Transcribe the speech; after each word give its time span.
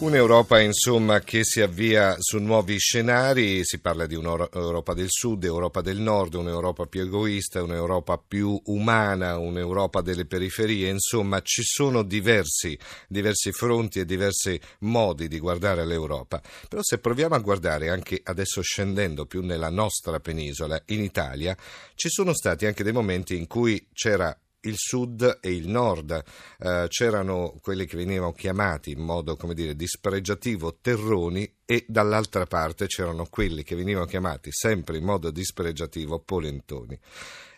Un'Europa 0.00 0.60
insomma 0.60 1.18
che 1.18 1.40
si 1.42 1.60
avvia 1.60 2.14
su 2.20 2.38
nuovi 2.38 2.78
scenari, 2.78 3.64
si 3.64 3.80
parla 3.80 4.06
di 4.06 4.14
un'Europa 4.14 4.94
del 4.94 5.08
Sud, 5.10 5.42
Europa 5.42 5.80
del 5.80 5.98
Nord, 5.98 6.34
un'Europa 6.34 6.86
più 6.86 7.00
egoista, 7.00 7.64
un'Europa 7.64 8.16
più 8.16 8.60
umana, 8.66 9.38
un'Europa 9.38 10.00
delle 10.00 10.24
periferie, 10.24 10.88
insomma 10.88 11.40
ci 11.42 11.64
sono 11.64 12.04
diversi, 12.04 12.78
diversi 13.08 13.50
fronti 13.50 13.98
e 13.98 14.04
diversi 14.04 14.58
modi 14.80 15.26
di 15.26 15.40
guardare 15.40 15.84
l'Europa. 15.84 16.40
Però 16.68 16.80
se 16.80 16.98
proviamo 16.98 17.34
a 17.34 17.40
guardare 17.40 17.88
anche 17.88 18.20
adesso 18.22 18.62
scendendo 18.62 19.26
più 19.26 19.42
nella 19.42 19.68
nostra 19.68 20.20
penisola, 20.20 20.80
in 20.86 21.02
Italia, 21.02 21.56
ci 21.96 22.08
sono 22.08 22.32
stati 22.34 22.66
anche 22.66 22.84
dei 22.84 22.92
momenti 22.92 23.36
in 23.36 23.48
cui 23.48 23.88
c'era 23.92 24.34
il 24.62 24.74
sud 24.76 25.38
e 25.40 25.52
il 25.52 25.68
nord. 25.68 26.22
Eh, 26.58 26.86
c'erano 26.88 27.54
quelli 27.60 27.86
che 27.86 27.96
venivano 27.96 28.32
chiamati 28.32 28.90
in 28.90 29.00
modo, 29.00 29.36
come 29.36 29.54
dire, 29.54 29.74
dispregiativo 29.74 30.78
terroni 30.80 31.50
e 31.64 31.84
dall'altra 31.86 32.46
parte 32.46 32.86
c'erano 32.86 33.26
quelli 33.28 33.62
che 33.62 33.76
venivano 33.76 34.06
chiamati 34.06 34.50
sempre 34.52 34.98
in 34.98 35.04
modo 35.04 35.30
dispregiativo 35.30 36.18
polentoni. 36.20 36.98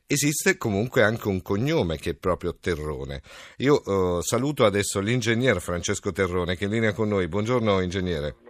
Esiste 0.06 0.56
comunque 0.56 1.04
anche 1.04 1.28
un 1.28 1.40
cognome 1.40 1.96
che 1.96 2.10
è 2.10 2.14
proprio 2.14 2.56
Terrone. 2.56 3.22
Io 3.58 4.18
eh, 4.18 4.22
saluto 4.22 4.64
adesso 4.64 4.98
l'ingegner 4.98 5.60
Francesco 5.60 6.10
Terrone 6.10 6.56
che 6.56 6.64
è 6.64 6.66
in 6.66 6.72
linea 6.72 6.92
con 6.92 7.06
noi. 7.06 7.28
Buongiorno 7.28 7.80
ingegnere. 7.80 8.49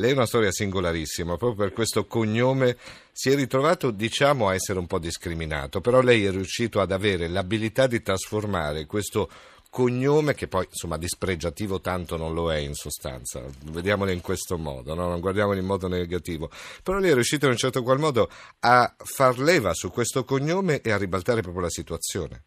Lei 0.00 0.12
è 0.12 0.14
una 0.14 0.24
storia 0.24 0.50
singolarissima, 0.50 1.36
proprio 1.36 1.66
per 1.66 1.74
questo 1.74 2.06
cognome 2.06 2.78
si 3.12 3.28
è 3.28 3.34
ritrovato, 3.34 3.90
diciamo, 3.90 4.48
a 4.48 4.54
essere 4.54 4.78
un 4.78 4.86
po' 4.86 4.98
discriminato, 4.98 5.82
però 5.82 6.00
lei 6.00 6.24
è 6.24 6.30
riuscito 6.30 6.80
ad 6.80 6.90
avere 6.90 7.28
l'abilità 7.28 7.86
di 7.86 8.00
trasformare 8.00 8.86
questo 8.86 9.28
cognome 9.68 10.32
che 10.32 10.48
poi 10.48 10.66
insomma 10.68 10.96
dispregiativo 10.96 11.80
tanto 11.80 12.16
non 12.16 12.32
lo 12.32 12.50
è 12.50 12.56
in 12.56 12.72
sostanza. 12.72 13.42
Vediamolo 13.66 14.10
in 14.10 14.22
questo 14.22 14.56
modo 14.56 14.94
no? 14.94 15.06
non 15.06 15.20
guardiamolo 15.20 15.58
in 15.58 15.66
modo 15.66 15.86
negativo. 15.86 16.50
Però 16.82 16.98
lei 16.98 17.10
è 17.10 17.14
riuscito 17.14 17.44
in 17.44 17.52
un 17.52 17.58
certo 17.58 17.82
qual 17.82 17.98
modo 17.98 18.30
a 18.60 18.94
far 18.96 19.38
leva 19.38 19.74
su 19.74 19.90
questo 19.90 20.24
cognome 20.24 20.80
e 20.80 20.92
a 20.92 20.96
ribaltare 20.96 21.42
proprio 21.42 21.62
la 21.62 21.70
situazione 21.70 22.44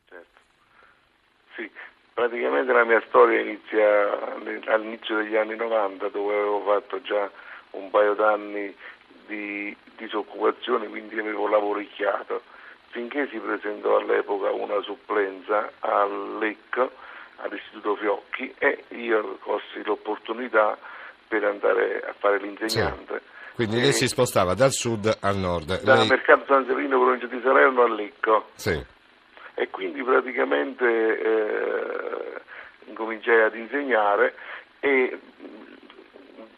Praticamente 2.14 2.72
la 2.72 2.84
mia 2.84 3.02
storia 3.08 3.42
inizia 3.42 4.36
all'inizio 4.68 5.18
degli 5.18 5.36
anni 5.36 5.56
90 5.56 6.10
dove 6.10 6.34
avevo 6.34 6.62
fatto 6.62 7.02
già 7.02 7.30
un 7.72 7.90
paio 7.90 8.14
d'anni 8.14 8.74
di 9.26 9.76
disoccupazione, 9.98 10.88
quindi 10.88 11.18
avevo 11.18 11.48
lavoricchiato, 11.48 12.44
finché 12.90 13.28
si 13.32 13.40
presentò 13.40 13.98
all'epoca 13.98 14.52
una 14.52 14.80
supplenza 14.82 15.72
all'EC, 15.80 16.88
all'Istituto 17.38 17.96
Fiocchi, 17.96 18.54
e 18.60 18.84
io 18.90 19.40
colsi 19.42 19.84
l'opportunità 19.84 20.78
per 21.28 21.44
andare 21.46 22.04
a 22.08 22.14
fare 22.14 22.38
l'insegnante. 22.38 23.22
Sì. 23.24 23.56
Quindi 23.56 23.82
lei 23.82 23.94
si 23.94 24.08
spostava 24.08 24.54
dal 24.54 24.72
sud 24.72 25.18
al 25.20 25.38
nord. 25.38 25.82
Dal 25.82 25.98
lei... 26.00 26.08
mercato 26.10 26.44
San 26.46 26.66
Serino, 26.68 27.00
provincia 27.00 27.28
di 27.28 27.42
Salerno, 27.42 27.84
all'Ecco. 27.84 28.50
Sì 28.54 29.02
e 29.56 29.70
quindi 29.70 30.02
praticamente 30.04 30.86
eh, 30.86 32.42
incominciai 32.86 33.42
ad 33.42 33.56
insegnare 33.56 34.36
e 34.80 35.20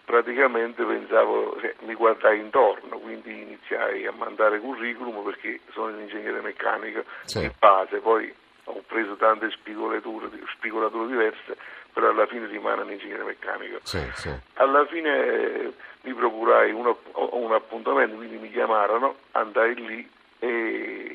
praticamente 0.06 0.84
pensavo, 0.84 1.58
cioè, 1.60 1.76
mi 1.82 1.96
guardai 1.96 2.40
intorno, 2.40 2.98
quindi 3.00 3.42
iniziai 3.42 4.06
a 4.06 4.12
mandare 4.12 4.60
curriculum 4.60 5.24
perché 5.24 5.60
sono 5.72 5.94
un 5.94 6.02
ingegnere 6.02 6.42
meccanico 6.42 7.04
sì. 7.26 7.40
di 7.40 7.52
base, 7.58 7.98
poi 7.98 8.34
ho 8.66 8.84
preso 8.88 9.16
tante 9.16 9.50
spigolature, 9.52 10.30
spigolature 10.56 11.08
diverse, 11.08 11.58
però 11.92 12.10
alla 12.10 12.28
fine 12.28 12.46
rimane 12.48 12.84
un 12.84 12.92
ingegnere 12.92 13.24
meccanico. 13.24 13.80
Sì, 13.84 14.00
sì. 14.14 14.32
Alla 14.54 14.86
fine 14.86 15.74
mi 16.02 16.14
procurai 16.14 16.72
un, 16.72 16.96
un 17.14 17.52
appuntamento, 17.52 18.16
quindi 18.16 18.38
mi 18.38 18.52
chiamarono, 18.52 19.16
andai 19.32 19.76
lì 19.76 20.10
e 20.40 21.15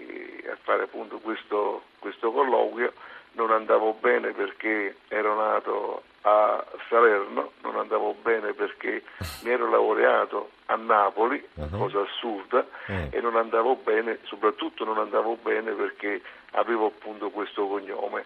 a 0.51 0.59
fare 0.61 0.85
appunto 0.85 1.19
questo, 1.19 1.83
questo 1.99 2.33
colloquio. 2.33 2.93
Non 3.33 3.53
andavo 3.53 3.93
bene 3.93 4.33
perché 4.33 4.97
ero 5.09 5.37
nato 5.37 6.03
a 6.23 6.65
Salerno, 6.89 7.53
non 7.63 7.77
andavo 7.77 8.15
bene 8.21 8.53
perché 8.53 9.05
mi 9.43 9.51
ero 9.51 9.71
laureato 9.71 10.51
a 10.67 10.75
Napoli, 10.75 11.43
uh-huh. 11.55 11.79
cosa 11.79 12.01
assurda, 12.01 12.67
uh-huh. 12.87 13.09
e 13.11 13.21
non 13.21 13.37
andavo 13.37 13.77
bene, 13.77 14.19
soprattutto 14.25 14.85
non 14.85 14.99
andavo 14.99 15.37
bene 15.37 15.73
perché 15.73 16.21
avevo 16.53 16.87
appunto 16.87 17.31
questo 17.31 17.67
cognome. 17.67 18.25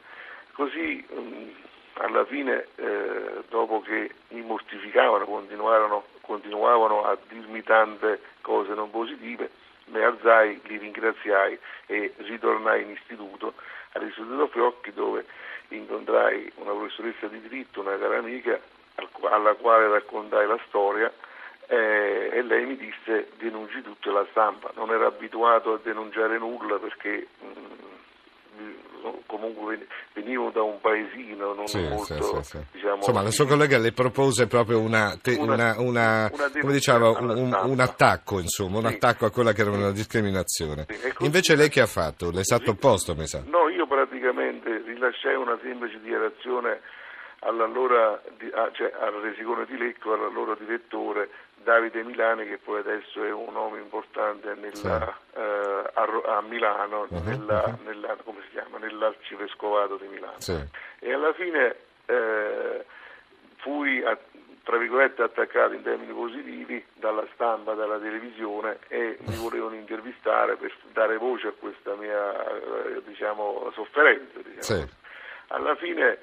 Così 0.52 1.06
mh, 1.06 1.50
alla 1.94 2.24
fine, 2.24 2.66
eh, 2.76 3.42
dopo 3.48 3.80
che 3.82 4.10
mi 4.28 4.40
mortificavano, 4.40 5.26
continuavano 6.22 7.04
a 7.04 7.16
dirmi 7.28 7.62
tante 7.62 8.20
cose 8.40 8.72
non 8.74 8.90
positive, 8.90 9.50
mi 9.86 10.02
alzai, 10.02 10.60
li 10.64 10.78
ringraziai 10.78 11.58
e 11.86 12.14
ritornai 12.16 12.82
in 12.82 12.90
istituto, 12.90 13.54
all'Istituto 13.92 14.48
Fiocchi 14.48 14.92
dove 14.92 15.24
incontrai 15.68 16.50
una 16.56 16.72
professoressa 16.72 17.26
di 17.26 17.40
diritto, 17.40 17.80
una 17.80 17.98
cara 17.98 18.18
amica, 18.18 18.60
alla 19.22 19.54
quale 19.54 19.88
raccontai 19.88 20.46
la 20.46 20.58
storia 20.66 21.12
eh, 21.66 22.30
e 22.32 22.42
lei 22.42 22.66
mi 22.66 22.76
disse 22.76 23.30
denunci 23.36 23.82
tutto 23.82 24.12
la 24.12 24.26
stampa. 24.30 24.70
Non 24.74 24.90
ero 24.90 25.06
abituato 25.06 25.74
a 25.74 25.80
denunciare 25.82 26.38
nulla 26.38 26.78
perché 26.78 27.28
mh, 27.40 27.46
comunque 29.36 29.86
venivo 30.12 30.50
da 30.50 30.62
un 30.62 30.80
paesino 30.80 31.52
non 31.54 31.66
sì, 31.66 31.80
molto, 31.88 32.42
sì, 32.42 32.50
sì, 32.50 32.58
diciamo, 32.72 32.96
Insomma, 32.96 33.22
la 33.22 33.30
sua 33.30 33.46
collega 33.46 33.78
le 33.78 33.92
propose 33.92 34.46
proprio 34.46 34.80
una, 34.80 35.18
te, 35.20 35.34
una, 35.34 35.74
una, 35.78 36.30
una 36.30 36.30
come 36.60 36.72
diciamo, 36.72 37.18
un, 37.18 37.58
un, 37.64 37.80
attacco, 37.80 38.38
insomma, 38.38 38.78
un 38.78 38.86
attacco 38.86 39.26
a 39.26 39.30
quella 39.30 39.52
che 39.52 39.62
era 39.62 39.70
una 39.70 39.90
discriminazione. 39.90 40.86
Invece 41.20 41.56
lei 41.56 41.68
che 41.68 41.80
ha 41.80 41.86
fatto? 41.86 42.30
L'esatto 42.30 42.70
opposto, 42.70 43.14
mi 43.14 43.26
sa. 43.26 43.42
No, 43.46 43.68
io 43.68 43.86
praticamente 43.86 44.82
rilasciai 44.84 45.34
una 45.34 45.58
semplice 45.62 45.98
dichiarazione 46.00 46.80
all'allora, 47.40 48.20
cioè, 48.72 48.92
al 49.00 49.12
Resicone 49.20 49.66
di 49.66 49.76
Lecco, 49.76 50.12
all'allora 50.12 50.56
direttore 50.58 51.28
Davide 51.64 52.02
Milani 52.04 52.46
che 52.46 52.58
poi 52.58 52.78
adesso 52.78 53.24
è 53.24 53.32
un 53.32 53.54
uomo 53.54 53.76
importante 53.76 54.54
nella, 54.54 54.72
sì. 55.32 55.38
eh, 55.38 55.90
a, 55.94 56.36
a, 56.36 56.42
Milano, 56.42 57.06
uh-huh, 57.08 57.22
nella, 57.24 57.64
uh-huh. 57.64 57.82
Nella, 57.84 58.16
nell'arcivescovato 58.78 59.96
di 59.96 60.06
Milano. 60.06 60.38
Sì. 60.38 60.56
E 61.00 61.12
alla 61.12 61.32
fine 61.32 61.76
eh, 62.06 62.84
fui 63.56 64.04
a, 64.04 64.16
tra 64.62 64.76
virgolette 64.76 65.22
attaccato 65.22 65.72
in 65.72 65.82
termini 65.82 66.12
positivi 66.12 66.84
dalla 66.94 67.26
stampa, 67.34 67.74
dalla 67.74 67.98
televisione 67.98 68.78
e 68.88 69.18
mi 69.26 69.36
volevano 69.36 69.74
intervistare 69.74 70.56
per 70.56 70.72
dare 70.92 71.16
voce 71.16 71.48
a 71.48 71.52
questa 71.52 71.94
mia 71.94 72.46
eh, 72.46 73.02
diciamo, 73.04 73.70
sofferenza. 73.74 74.38
Diciamo. 74.38 74.80
Sì. 74.80 74.88
Alla 75.48 75.74
fine 75.76 76.18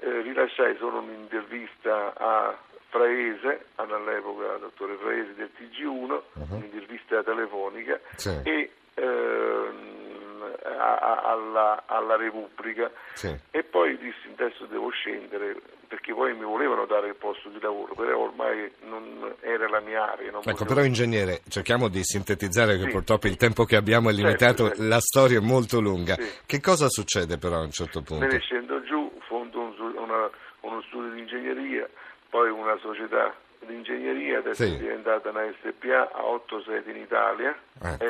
eh, 0.00 0.20
rilasciai 0.22 0.76
solo 0.78 0.98
un'intervista 0.98 2.12
a 2.16 2.56
Fraese, 2.92 3.64
all'epoca 3.76 4.58
dottore 4.58 4.96
Fraese 4.96 5.34
del 5.34 5.50
TG1, 5.58 6.10
uh-huh. 6.10 6.56
un'intervista 6.56 7.22
telefonica 7.22 7.98
sì. 8.16 8.38
e 8.42 8.70
ehm, 8.94 10.44
a, 10.62 10.96
a, 10.96 11.22
alla, 11.32 11.84
alla, 11.86 12.16
Repubblica 12.16 12.90
sì. 13.14 13.34
e 13.50 13.62
poi 13.62 13.96
dissi 13.96 14.28
adesso 14.36 14.66
devo 14.66 14.90
scendere 14.90 15.56
perché 15.88 16.12
poi 16.12 16.34
mi 16.34 16.44
volevano 16.44 16.84
dare 16.84 17.08
il 17.08 17.14
posto 17.14 17.48
di 17.48 17.60
lavoro, 17.60 17.94
però 17.94 18.18
ormai 18.18 18.70
non 18.82 19.34
era 19.40 19.68
la 19.68 19.80
mia 19.80 20.12
area. 20.12 20.28
ecco, 20.28 20.40
potevo... 20.40 20.64
però 20.64 20.84
ingegnere, 20.84 21.40
cerchiamo 21.48 21.88
di 21.88 22.02
sintetizzare 22.02 22.76
che 22.76 22.84
sì. 22.84 22.90
purtroppo 22.90 23.26
il 23.26 23.36
tempo 23.36 23.64
che 23.64 23.76
abbiamo 23.76 24.10
è 24.10 24.12
limitato, 24.12 24.64
certo, 24.64 24.76
certo. 24.76 24.82
la 24.82 25.00
storia 25.00 25.38
è 25.38 25.42
molto 25.42 25.80
lunga. 25.80 26.16
Che 26.44 26.60
cosa 26.60 26.88
succede 26.88 27.38
però 27.38 27.56
a 27.56 27.62
un 27.62 27.70
certo 27.70 28.02
punto? 28.02 28.24
Me 28.24 28.32
ne 28.32 28.40
scendo 28.40 28.82
giù, 28.82 29.12
fondo 29.26 29.60
un, 29.60 29.74
una, 29.96 30.30
uno 30.60 30.82
studio 30.82 31.12
di 31.12 31.20
ingegneria 31.20 31.88
poi 32.32 32.48
una 32.48 32.78
società 32.80 33.36
di 33.66 33.74
ingegneria, 33.74 34.38
adesso 34.38 34.64
sì. 34.64 34.72
è 34.72 34.78
diventata 34.78 35.28
una 35.28 35.44
SPA, 35.60 36.10
ha 36.10 36.24
otto 36.24 36.62
sedi 36.62 36.90
in 36.90 36.96
Italia, 36.96 37.54
ecco. 37.78 38.06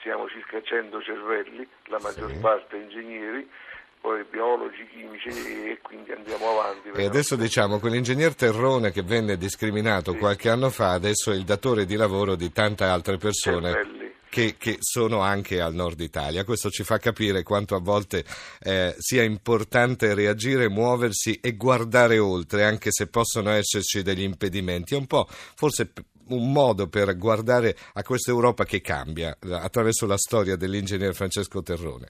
siamo 0.00 0.26
circa 0.30 0.62
100 0.62 1.02
cervelli, 1.02 1.68
la 1.88 1.98
maggior 2.00 2.30
sì. 2.30 2.38
parte 2.38 2.76
ingegneri, 2.76 3.46
poi 4.00 4.24
biologi, 4.24 4.88
chimici 4.88 5.28
e 5.68 5.78
quindi 5.82 6.12
andiamo 6.12 6.58
avanti. 6.58 6.92
E 6.98 7.04
adesso 7.04 7.36
diciamo 7.36 7.78
quell'ingegner 7.78 8.34
Terrone 8.34 8.90
che 8.90 9.02
venne 9.02 9.36
discriminato 9.36 10.12
sì. 10.12 10.18
qualche 10.18 10.48
anno 10.48 10.70
fa, 10.70 10.92
adesso 10.92 11.30
è 11.30 11.34
il 11.34 11.44
datore 11.44 11.84
di 11.84 11.96
lavoro 11.96 12.36
di 12.36 12.50
tante 12.52 12.84
altre 12.84 13.18
persone. 13.18 13.70
Cervelli. 13.70 14.01
Che, 14.32 14.54
che, 14.56 14.78
sono 14.80 15.20
anche 15.20 15.60
al 15.60 15.74
nord 15.74 16.00
Italia. 16.00 16.42
Questo 16.44 16.70
ci 16.70 16.84
fa 16.84 16.96
capire 16.96 17.42
quanto 17.42 17.74
a 17.74 17.80
volte 17.80 18.24
eh, 18.62 18.94
sia 18.96 19.22
importante 19.22 20.14
reagire, 20.14 20.70
muoversi 20.70 21.38
e 21.38 21.54
guardare 21.54 22.16
oltre, 22.16 22.64
anche 22.64 22.88
se 22.90 23.08
possono 23.08 23.50
esserci 23.50 24.00
degli 24.00 24.22
impedimenti. 24.22 24.94
È 24.94 24.96
un 24.96 25.06
po' 25.06 25.28
forse 25.28 25.92
un 26.28 26.50
modo 26.50 26.88
per 26.88 27.14
guardare 27.18 27.76
a 27.92 28.02
questa 28.02 28.30
Europa 28.30 28.64
che 28.64 28.80
cambia 28.80 29.36
attraverso 29.38 30.06
la 30.06 30.16
storia 30.16 30.56
dell'ingegnere 30.56 31.12
Francesco 31.12 31.62
Terrone. 31.62 32.08